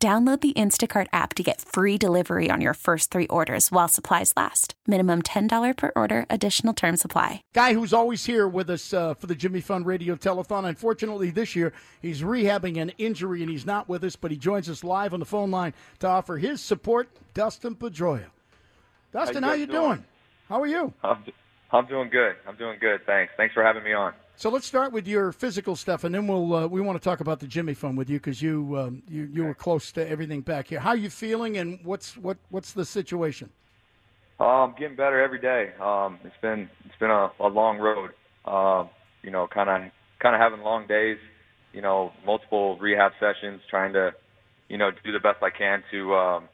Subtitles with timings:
[0.00, 4.32] Download the Instacart app to get free delivery on your first three orders while supplies
[4.36, 4.74] last.
[4.86, 7.42] Minimum $10 per order, additional term supply.
[7.52, 10.68] Guy who's always here with us uh, for the Jimmy Fund Radio Telethon.
[10.68, 14.68] Unfortunately, this year he's rehabbing an injury and he's not with us, but he joins
[14.70, 18.26] us live on the phone line to offer his support, Dustin Pedroia.
[19.12, 19.82] Dustin, how how you, you doing?
[19.82, 20.04] doing?
[20.48, 20.94] How are you?
[21.70, 22.36] I'm, doing good.
[22.46, 23.00] I'm doing good.
[23.06, 23.32] Thanks.
[23.36, 24.14] Thanks for having me on.
[24.36, 27.18] So let's start with your physical stuff, and then we'll uh, we want to talk
[27.20, 30.42] about the Jimmy Fund with you because you um, you you were close to everything
[30.42, 30.78] back here.
[30.78, 33.50] How are you feeling, and what's what what's the situation?
[34.40, 35.72] I'm um, getting better every day.
[35.80, 38.10] Um, it's been it's been a, a long road.
[38.44, 38.90] Um,
[39.22, 39.90] you know, kind of
[40.20, 41.18] kind of having long days.
[41.72, 44.12] You know, multiple rehab sessions, trying to,
[44.68, 46.48] you know, do the best I can to, um,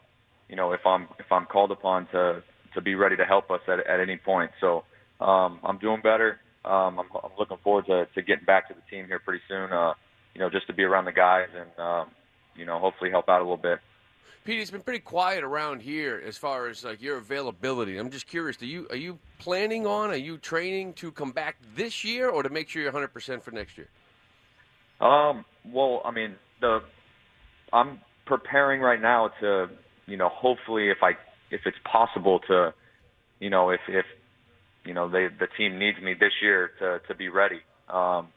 [0.49, 2.43] you know, if I'm if I'm called upon to
[2.75, 4.51] to be ready to help us at at any point.
[4.61, 4.85] So
[5.21, 6.41] um, I'm doing better.
[6.65, 9.73] Um, I'm, I'm looking forward to, to getting back to the team here pretty soon.
[9.73, 9.95] Uh,
[10.35, 12.11] you know, just to be around the guys and um,
[12.57, 13.79] you know, hopefully help out a little bit.
[14.45, 17.97] Pete, it's been pretty quiet around here as far as like your availability.
[17.97, 18.59] I'm just curious.
[18.59, 20.11] Do you are you planning on?
[20.11, 23.43] Are you training to come back this year, or to make sure you're 100 percent
[23.43, 23.89] for next year?
[25.01, 26.83] Um, well, I mean, the
[27.73, 29.69] I'm preparing right now to,
[30.07, 31.13] you know, hopefully if I
[31.51, 32.75] if it's possible to,
[33.41, 34.05] you know, if if
[34.85, 37.61] you know they the team needs me this year to to be ready.
[37.89, 38.29] Um,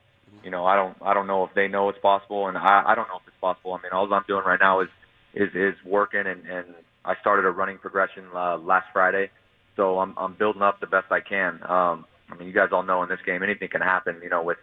[0.43, 2.95] you know, I don't I don't know if they know it's possible, and I I
[2.95, 3.73] don't know if it's possible.
[3.73, 4.89] I mean, all I'm doing right now is
[5.33, 6.67] is is working, and and
[7.05, 9.29] I started a running progression uh, last Friday,
[9.75, 11.59] so I'm I'm building up the best I can.
[11.63, 14.19] Um, I mean, you guys all know in this game anything can happen.
[14.21, 14.57] You know, with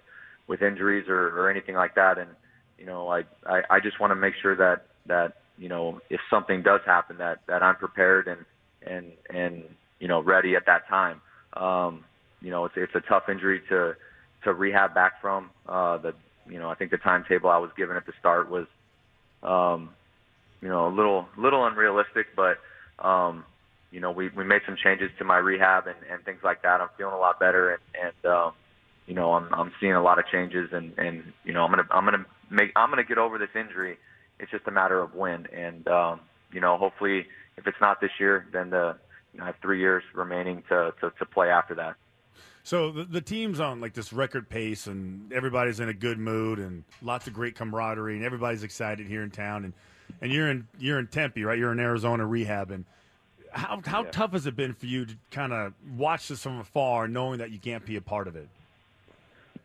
[0.47, 2.19] with injuries or, or anything like that.
[2.19, 2.31] And
[2.79, 6.21] you know, I I, I just want to make sure that that you know if
[6.31, 8.45] something does happen that that I'm prepared and
[8.87, 9.65] and and
[9.99, 11.21] you know ready at that time.
[11.55, 12.05] Um,
[12.41, 13.95] you know, it's it's a tough injury to
[14.45, 15.51] to rehab back from.
[15.69, 16.15] Uh, the
[16.49, 18.67] you know I think the timetable I was given at the start was
[19.43, 19.91] um,
[20.61, 22.59] you know a little little unrealistic, but
[23.05, 23.45] um,
[23.91, 26.81] you know we we made some changes to my rehab and and things like that.
[26.81, 28.53] I'm feeling a lot better and and um,
[29.07, 31.87] you know, I'm I'm seeing a lot of changes, and and you know, I'm gonna
[31.91, 33.99] I'm gonna make I'm gonna get over this injury.
[34.41, 36.21] It's just a matter of when, and um,
[36.53, 37.27] you know, hopefully,
[37.57, 38.97] if it's not this year, then the
[39.41, 41.97] I have three years remaining to to, to play after that.
[42.63, 46.59] So the, the team's on like this record pace, and everybody's in a good mood,
[46.59, 49.65] and lots of great camaraderie, and everybody's excited here in town.
[49.65, 49.73] And
[50.21, 51.59] and you're in you're in Tempe, right?
[51.59, 52.85] You're in Arizona rehabbing.
[53.53, 54.11] How how Yeah.
[54.11, 57.51] tough has it been for you to kind of watch this from afar, knowing that
[57.51, 58.49] you can't be a part of it?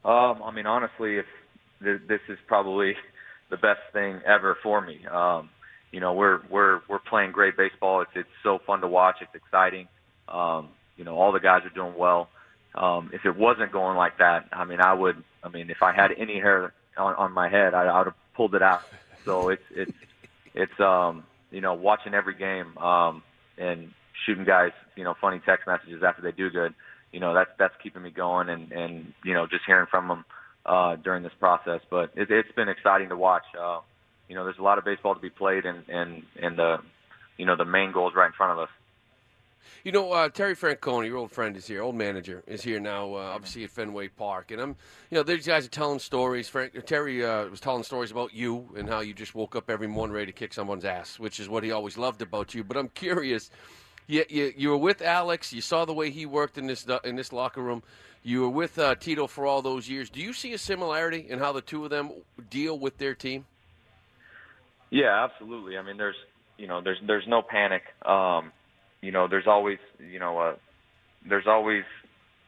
[0.06, 1.26] Um, I mean, honestly, if
[1.84, 2.96] th- this is probably
[3.50, 5.06] the best thing ever for me.
[5.08, 5.50] Um,
[5.92, 8.02] you know, we're we're we're playing great baseball.
[8.02, 9.18] It's it's so fun to watch.
[9.22, 9.88] It's exciting.
[10.28, 12.30] Um, you know, all the guys are doing well.
[12.76, 15.24] Um, if it wasn't going like that, I mean, I would.
[15.44, 18.16] I mean, if I had any hair on, on my head, I, I would have
[18.36, 18.82] pulled it out.
[19.26, 19.92] So it's it's
[20.54, 23.24] it's um you know watching every game um
[23.58, 23.92] and
[24.26, 26.74] shooting guys you know funny text messages after they do good.
[27.12, 30.26] You know that's that's keeping me going and and you know just hearing from them
[30.66, 31.82] uh, during this process.
[31.90, 33.44] But it, it's been exciting to watch.
[33.60, 33.80] Uh,
[34.30, 36.78] you know, there's a lot of baseball to be played, and and and the
[37.38, 38.70] you know the main goal is right in front of us.
[39.84, 41.82] You know, uh, Terry Francona, your old friend, is here.
[41.82, 44.76] Old manager is here now, uh, obviously at Fenway Park, and I'm,
[45.10, 46.48] you know, these guys are telling stories.
[46.50, 49.88] Frank Terry uh, was telling stories about you and how you just woke up every
[49.88, 52.64] morning ready to kick someone's ass, which is what he always loved about you.
[52.64, 53.50] But I'm curious.
[54.08, 55.54] You, you, you were with Alex.
[55.54, 57.84] You saw the way he worked in this in this locker room.
[58.22, 60.10] You were with uh, Tito for all those years.
[60.10, 62.12] Do you see a similarity in how the two of them
[62.50, 63.46] deal with their team?
[64.92, 65.78] Yeah, absolutely.
[65.78, 66.16] I mean, there's
[66.58, 67.84] you know, there's there's no panic.
[68.06, 68.52] Um,
[69.02, 70.56] you know, there's always you know, uh,
[71.28, 71.84] there's always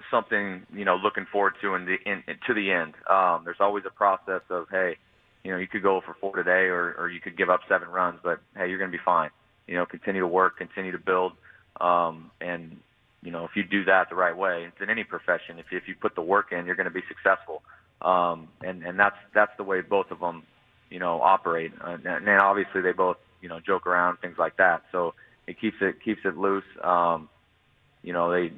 [0.09, 2.93] something you know looking forward to in the in, to the end.
[3.09, 4.97] Um, there's always a process of hey,
[5.43, 7.89] you know, you could go for four today, or or you could give up seven
[7.89, 9.29] runs, but hey, you're going to be fine.
[9.67, 11.33] You know, continue to work, continue to build,
[11.79, 12.77] um, and
[13.21, 15.59] you know, if you do that the right way, it's in any profession.
[15.59, 17.61] If you, if you put the work in, you're going to be successful.
[18.01, 20.43] Um, and and that's that's the way both of them,
[20.91, 21.71] you know, operate.
[21.83, 24.83] Uh, and then obviously they both, you know, joke around things like that.
[24.91, 25.15] So
[25.47, 26.65] it keeps it keeps it loose.
[26.83, 27.29] Um,
[28.03, 28.51] you know, they,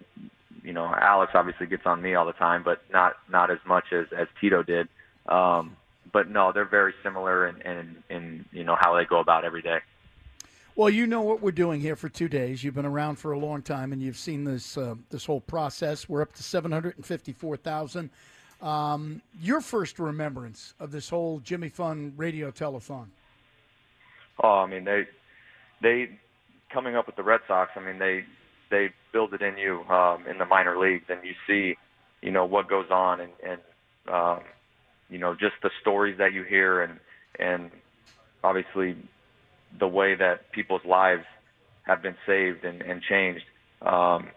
[0.64, 3.86] you know, Alex obviously gets on me all the time, but not not as much
[3.94, 4.90] as as Tito did.
[5.28, 5.78] Um,
[6.12, 9.62] but no, they're very similar in, in in you know how they go about every
[9.62, 9.80] day.
[10.76, 12.64] Well, you know what we're doing here for two days.
[12.64, 16.10] You've been around for a long time, and you've seen this uh, this whole process.
[16.10, 18.10] We're up to seven hundred and fifty four thousand.
[18.64, 23.08] Um, your first remembrance of this whole Jimmy Fund radio telethon?
[24.42, 25.04] Oh, I mean they
[25.82, 26.20] they
[26.72, 27.72] coming up with the Red Sox.
[27.76, 28.24] I mean they
[28.72, 31.78] they build it in you um, in the minor leagues, and you see
[32.22, 33.62] you know what goes on, and and
[34.08, 34.40] um,
[35.10, 37.00] you know just the stories that you hear, and
[37.38, 37.70] and
[38.46, 38.96] obviously
[39.78, 41.26] the way that people's lives
[41.84, 43.44] have been saved and, and changed.
[43.82, 44.30] Um,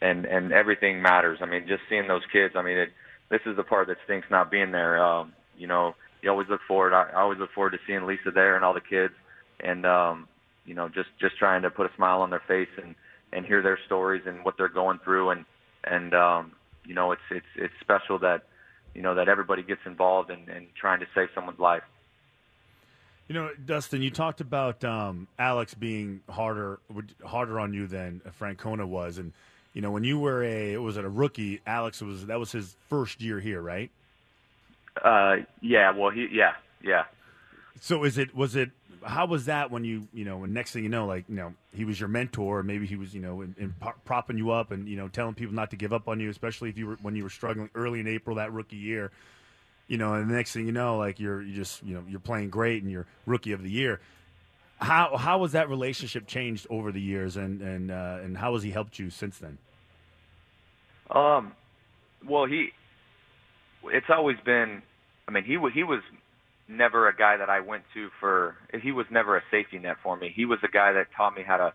[0.00, 1.38] and, and everything matters.
[1.40, 2.90] I mean, just seeing those kids, I mean, it,
[3.30, 5.02] this is the part that stinks not being there.
[5.02, 6.92] Um, you know, you always look forward.
[6.92, 9.14] I, I always look forward to seeing Lisa there and all the kids
[9.60, 10.28] and, um,
[10.64, 12.94] you know, just, just trying to put a smile on their face and,
[13.32, 15.30] and hear their stories and what they're going through.
[15.30, 15.44] And,
[15.84, 16.52] and, um,
[16.84, 18.44] you know, it's, it's, it's special that,
[18.94, 21.82] you know, that everybody gets involved in, in trying to save someone's life.
[23.28, 26.78] You know, Dustin, you talked about um, Alex being harder
[27.24, 29.32] harder on you than Francona was, and
[29.74, 32.76] you know when you were a was it a rookie, Alex was that was his
[32.88, 33.90] first year here, right?
[35.02, 35.90] Uh, yeah.
[35.90, 37.04] Well, he yeah yeah.
[37.80, 38.70] So is it was it
[39.04, 41.52] how was that when you you know when next thing you know like you know
[41.74, 43.74] he was your mentor maybe he was you know in, in
[44.06, 46.70] propping you up and you know telling people not to give up on you especially
[46.70, 49.10] if you were when you were struggling early in April that rookie year
[49.86, 52.20] you know, and the next thing you know, like you're you just you know you're
[52.20, 54.00] playing great and you're rookie of the year.
[54.78, 58.62] How how has that relationship changed over the years, and and uh, and how has
[58.62, 59.58] he helped you since then?
[61.10, 61.52] Um,
[62.26, 62.68] well, he
[63.84, 64.82] it's always been.
[65.28, 66.00] I mean, he he was
[66.68, 68.56] never a guy that I went to for.
[68.82, 70.32] He was never a safety net for me.
[70.34, 71.72] He was a guy that taught me how to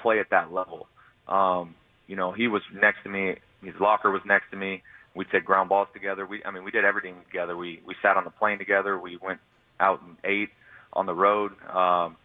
[0.00, 0.86] play at that level.
[1.28, 1.74] Um,
[2.06, 3.36] you know, he was next to me.
[3.62, 4.82] His locker was next to me
[5.14, 6.26] we'd take ground balls together.
[6.26, 7.56] We, I mean, we did everything together.
[7.56, 8.98] We we sat on the plane together.
[8.98, 9.40] We went
[9.80, 10.50] out and ate
[10.92, 11.52] on the road.
[11.72, 12.16] Um,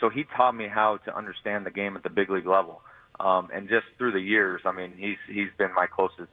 [0.00, 2.80] so he taught me how to understand the game at the big league level.
[3.20, 6.30] Um, and just through the years, I mean, he's he's been my closest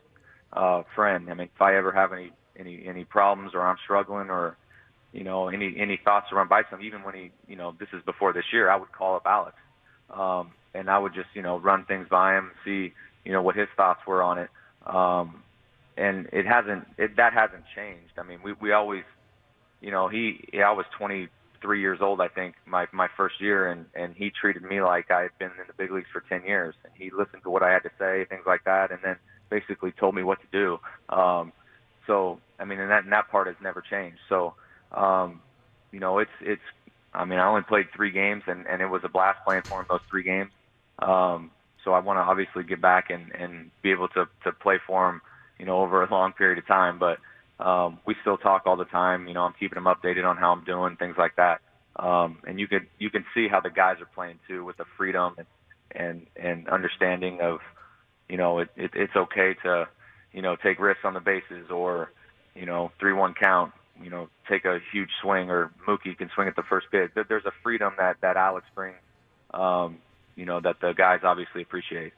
[0.53, 1.29] uh, friend.
[1.29, 4.57] I mean, if I ever have any any any problems or I'm struggling or
[5.11, 8.33] you know any any thoughts by some, even when he you know this is before
[8.33, 9.55] this year, I would call up Alex,
[10.09, 12.93] um, and I would just you know run things by him, see
[13.23, 14.49] you know what his thoughts were on it.
[14.85, 15.43] Um,
[15.97, 18.13] and it hasn't it that hasn't changed.
[18.17, 19.03] I mean, we we always,
[19.81, 20.85] you know, he yeah, I was
[21.61, 25.11] 23 years old, I think, my my first year, and and he treated me like
[25.11, 26.75] I had been in the big leagues for 10 years.
[26.83, 29.15] And he listened to what I had to say, things like that, and then
[29.49, 30.77] basically told me what to do.
[31.15, 31.53] Um,
[32.07, 34.19] so I mean, and that and that part has never changed.
[34.29, 34.55] So,
[34.95, 35.41] um,
[35.91, 36.61] you know, it's it's.
[37.13, 39.79] I mean, I only played three games, and and it was a blast playing for
[39.79, 40.51] him those three games.
[40.99, 41.51] Um,
[41.83, 45.09] so I want to obviously get back and and be able to to play for
[45.09, 45.21] him
[45.61, 46.97] you know, over a long period of time.
[46.97, 47.19] But
[47.59, 49.27] um, we still talk all the time.
[49.27, 51.61] You know, I'm keeping him updated on how I'm doing, things like that.
[51.95, 54.85] Um, and you could you can see how the guys are playing too, with the
[54.97, 55.47] freedom and
[55.93, 57.59] and, and understanding of,
[58.29, 59.89] you know, it, it, it's okay to,
[60.31, 62.11] you know, take risks on the bases or,
[62.55, 63.73] you know, three one count.
[64.01, 67.11] You know, take a huge swing, or Mookie can swing at the first pitch.
[67.13, 68.95] There's a freedom that that Alex brings,
[69.53, 69.99] um,
[70.35, 72.13] you know, that the guys obviously appreciate.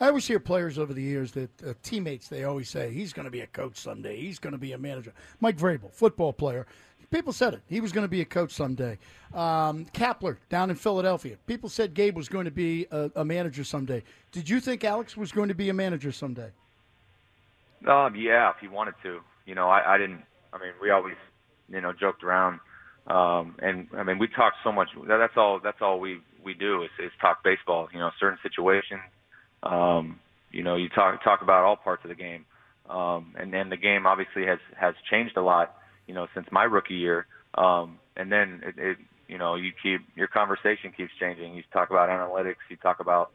[0.00, 3.24] I always hear players over the years that uh, teammates they always say he's going
[3.24, 4.20] to be a coach someday.
[4.20, 5.12] He's going to be a manager.
[5.40, 6.66] Mike Vrabel, football player.
[7.10, 7.60] People said it.
[7.68, 8.96] He was going to be a coach someday.
[9.34, 11.36] Um, Kapler down in Philadelphia.
[11.46, 14.04] People said Gabe was going to be a, a, manager someday.
[14.30, 16.50] Did you think Alex was going to be a manager someday?
[17.86, 19.20] Um, yeah, if he wanted to.
[19.44, 20.22] You know, I, I didn't.
[20.52, 21.16] I mean, we always,
[21.68, 22.60] you know, joked around.
[23.08, 24.88] Um, and I mean, we talked so much.
[25.08, 25.58] That's all.
[25.62, 27.88] That's all we we do is, is talk baseball.
[27.92, 29.00] You know, certain situations
[29.62, 30.18] um,
[30.50, 32.44] you know, you talk talk about all parts of the game,
[32.88, 35.76] um, and then the game obviously has has changed a lot.
[36.06, 38.96] You know, since my rookie year, um, and then it, it
[39.28, 41.54] you know you keep your conversation keeps changing.
[41.54, 42.66] You talk about analytics.
[42.68, 43.30] You talk about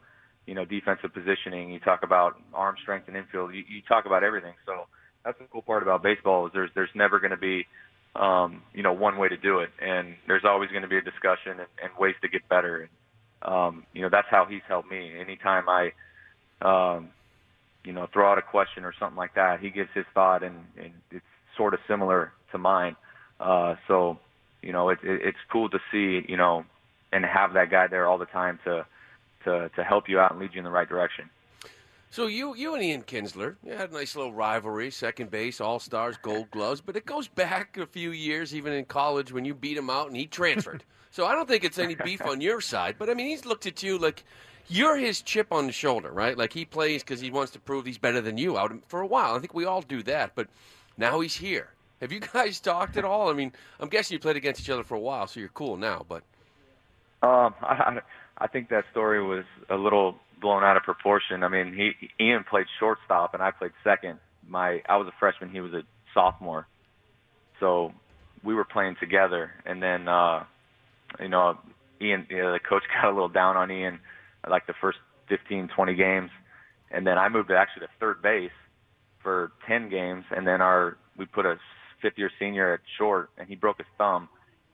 [0.46, 1.70] you know defensive positioning.
[1.70, 3.54] You talk about arm strength and infield.
[3.54, 4.54] You, you talk about everything.
[4.66, 4.86] So
[5.24, 7.66] that's the cool part about baseball is there's there's never going to be
[8.14, 11.02] um, you know one way to do it, and there's always going to be a
[11.02, 12.88] discussion and, and ways to get better.
[13.42, 15.12] And um, you know that's how he's helped me.
[15.18, 15.92] Anytime I
[16.62, 17.10] um,
[17.84, 19.60] you know, throw out a question or something like that.
[19.60, 21.24] He gives his thought, and, and it's
[21.56, 22.96] sort of similar to mine.
[23.38, 24.18] Uh, so,
[24.62, 26.64] you know, it, it, it's cool to see, you know,
[27.12, 28.84] and have that guy there all the time to
[29.44, 31.30] to to help you out and lead you in the right direction.
[32.10, 35.78] So you you and Ian Kinsler you had a nice little rivalry, second base, all
[35.78, 39.54] stars, gold gloves, but it goes back a few years, even in college when you
[39.54, 40.84] beat him out and he transferred.
[41.10, 43.66] so I don't think it's any beef on your side, but I mean he's looked
[43.66, 44.24] at you like
[44.68, 46.36] you're his chip on the shoulder, right?
[46.36, 49.06] Like he plays because he wants to prove he's better than you out for a
[49.06, 49.34] while.
[49.34, 50.48] I think we all do that, but
[50.96, 51.68] now he's here.
[52.00, 53.30] Have you guys talked at all?
[53.30, 55.76] I mean, I'm guessing you played against each other for a while, so you're cool
[55.76, 56.04] now.
[56.08, 56.22] But
[57.22, 58.00] um, I,
[58.38, 61.42] I think that story was a little blown out of proportion.
[61.42, 61.92] I mean, he
[62.22, 64.18] Ian played shortstop and I played second.
[64.48, 65.82] My I was a freshman, he was a
[66.14, 66.66] sophomore.
[67.60, 67.92] So
[68.44, 70.44] we were playing together and then uh
[71.18, 71.58] you know,
[72.00, 74.00] Ian you know, the coach got a little down on Ian
[74.48, 74.98] like the first
[75.28, 76.30] 15 20 games
[76.90, 78.50] and then I moved actually to third base
[79.22, 81.56] for 10 games and then our we put a
[82.00, 84.28] fifth year senior at short and he broke his thumb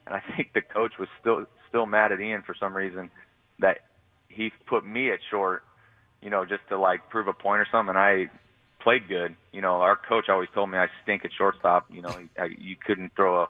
[0.06, 3.10] and I think the coach was still still mad at Ian for some reason
[3.60, 3.78] that
[4.28, 5.62] he put me at short,
[6.20, 7.90] you know, just to like prove a point or something.
[7.90, 8.30] And I
[8.82, 9.36] played good.
[9.52, 11.86] You know, our coach always told me I stink at shortstop.
[11.90, 13.48] You know, I, you couldn't throw a,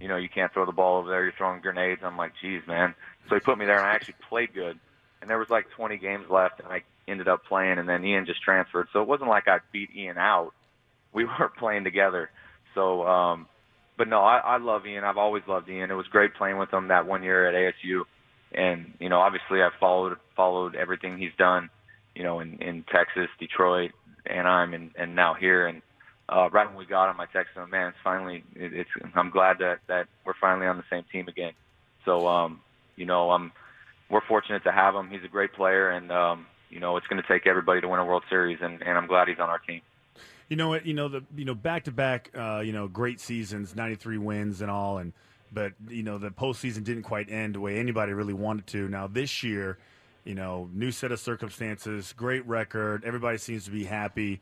[0.00, 1.22] you know, you can't throw the ball over there.
[1.24, 2.02] You're throwing grenades.
[2.04, 2.94] I'm like, geez, man.
[3.28, 4.78] So he put me there, and I actually played good.
[5.26, 7.78] And there was like 20 games left, and I ended up playing.
[7.78, 10.52] And then Ian just transferred, so it wasn't like I beat Ian out.
[11.12, 12.30] We were playing together.
[12.74, 13.46] So, um,
[13.98, 15.04] but no, I, I love Ian.
[15.04, 15.90] I've always loved Ian.
[15.90, 18.04] It was great playing with him that one year at ASU
[18.52, 21.70] and you know obviously I've followed followed everything he's done,
[22.14, 23.92] you know in in Texas, Detroit,
[24.26, 25.66] Anaheim, and and now here.
[25.66, 25.82] And
[26.28, 29.30] uh, right when we got him, I texted him, man, it's finally it, it's I'm
[29.30, 31.52] glad that that we're finally on the same team again.
[32.04, 32.60] So um,
[32.96, 33.52] you know I'm
[34.10, 35.10] we're fortunate to have him.
[35.10, 38.00] He's a great player, and um, you know it's going to take everybody to win
[38.00, 39.80] a World Series, and, and I'm glad he's on our team.
[40.48, 40.86] You know what?
[40.86, 44.70] You know the you know back to back, you know great seasons, 93 wins and
[44.70, 45.12] all, and
[45.52, 48.88] but you know the postseason didn't quite end the way anybody really wanted to.
[48.88, 49.78] Now this year,
[50.24, 54.40] you know, new set of circumstances, great record, everybody seems to be happy.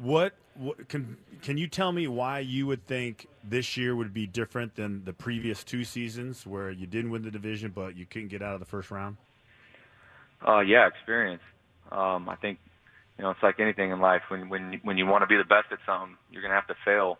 [0.00, 4.26] What, what can can you tell me why you would think this year would be
[4.26, 8.28] different than the previous two seasons where you didn't win the division but you couldn't
[8.28, 9.16] get out of the first round?
[10.46, 11.42] Uh, yeah, experience.
[11.90, 12.58] Um, I think
[13.18, 14.22] you know it's like anything in life.
[14.28, 16.76] When when when you want to be the best at something, you're gonna have to
[16.84, 17.18] fail,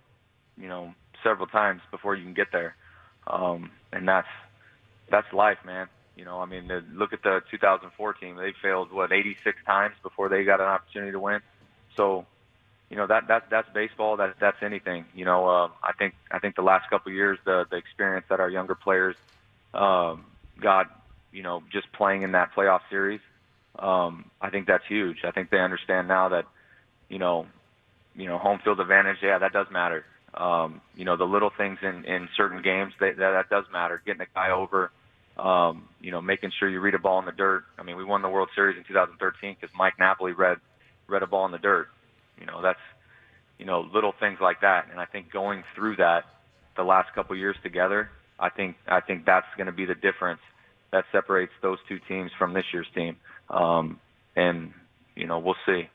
[0.57, 2.77] you know, several times before you can get there
[3.27, 4.29] um, and that's
[5.11, 5.89] that's life, man.
[6.17, 8.37] You know, I mean, the, look at the 2004 team.
[8.37, 11.41] They failed what 86 times before they got an opportunity to win.
[11.97, 12.27] So,
[12.93, 14.19] you know, that that that's baseball.
[14.19, 15.07] That that's anything.
[15.15, 18.27] You know, uh, I think I think the last couple of years, the the experience
[18.29, 19.17] that our younger players
[19.73, 20.27] um,
[20.61, 20.89] got,
[21.33, 23.21] you know, just playing in that playoff series,
[23.79, 25.25] um, I think that's huge.
[25.25, 26.45] I think they understand now that,
[27.09, 27.47] you know,
[28.15, 29.17] you know, home field advantage.
[29.23, 30.05] Yeah, that does matter.
[30.35, 34.03] Um, you know, the little things in, in certain games that, that, that does matter.
[34.05, 34.91] Getting a guy over,
[35.39, 37.65] um, you know, making sure you read a ball in the dirt.
[37.79, 40.59] I mean, we won the World Series in 2013 because Mike Napoli read
[41.09, 41.89] read a ball in the dirt.
[42.43, 42.79] You know, that's
[43.59, 44.89] you know little things like that.
[44.91, 46.25] And I think going through that
[46.77, 50.41] the last couple years together, I think I think that's going to be the difference
[50.91, 53.17] that separates those two teams from this year's team.
[53.49, 54.01] Um,
[54.35, 54.73] and
[55.15, 55.89] you know, we'll see.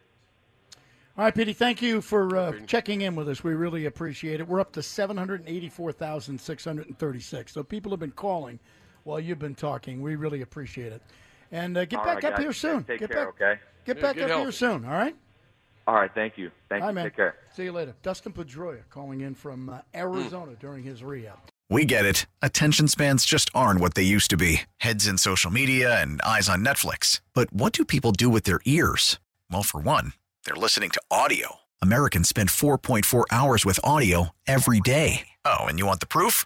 [1.17, 3.43] All right, Petey, thank you for uh, checking in with us.
[3.43, 4.47] We really appreciate it.
[4.47, 7.51] We're up to 784,636.
[7.51, 8.59] So people have been calling
[9.03, 9.99] while you've been talking.
[10.01, 11.01] We really appreciate it.
[11.51, 12.43] And uh, get all back right, up guys.
[12.43, 12.83] here soon.
[12.83, 13.59] Take get care, back, okay?
[13.85, 15.15] Get Yeah, back get up here soon, all right?
[15.88, 16.51] All right, thank you.
[16.67, 16.96] Thank All right, you.
[16.96, 17.06] man.
[17.06, 17.36] Take care.
[17.56, 17.96] See you later.
[18.03, 21.38] Dustin Pedroia calling in from uh, Arizona during his rehab.
[21.70, 22.25] We get it.
[22.41, 26.50] Attention spans just aren't what they used to be heads in social media and eyes
[26.50, 27.22] on Netflix.
[27.34, 29.20] But what do people do with their ears?
[29.50, 30.13] Well, for one,
[30.46, 31.58] they're listening to audio.
[31.82, 35.27] Americans spend 4.4 hours with audio every day.
[35.46, 36.46] Oh, and you want the proof?